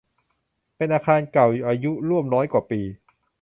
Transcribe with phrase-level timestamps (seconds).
[0.75, 2.81] เป็นอาคารเก่าอายุร่วมร้อยกว่าปี